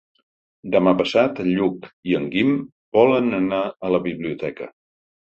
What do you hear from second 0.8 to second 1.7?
passat en